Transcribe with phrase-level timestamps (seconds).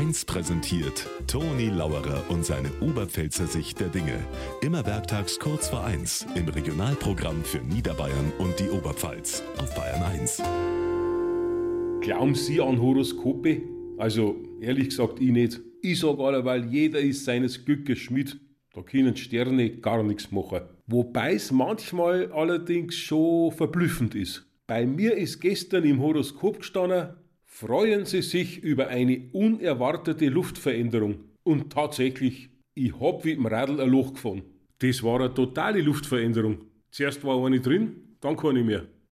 [0.00, 4.18] 1 präsentiert Toni Lauerer und seine Oberpfälzer Sicht der Dinge.
[4.62, 10.42] Immer werktags kurz vor 1 im Regionalprogramm für Niederbayern und die Oberpfalz auf Bayern 1.
[12.00, 13.60] Glauben Sie an Horoskope?
[13.98, 15.60] Also, ehrlich gesagt, ich nicht.
[15.82, 18.40] Ich sag weil jeder ist seines Glückes Schmied.
[18.72, 20.62] Da können Sterne gar nichts machen.
[20.86, 24.46] Wobei es manchmal allerdings schon verblüffend ist.
[24.66, 27.10] Bei mir ist gestern im Horoskop gestanden,
[27.60, 31.16] freuen Sie sich über eine unerwartete Luftveränderung.
[31.42, 34.46] Und tatsächlich, ich hab wie im Radl ein Loch gefunden.
[34.78, 36.58] Das war eine totale Luftveränderung.
[36.90, 38.86] Zuerst war eine drin, dann keine mehr.